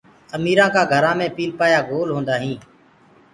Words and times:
اميرآ 0.35 0.67
ڪآ 0.73 0.81
گھرآ 0.91 1.11
مي 1.17 1.27
پيٚلپآيآ 1.35 1.79
گول 1.89 2.09
هوندآ 2.15 2.35
هين۔ 2.41 2.57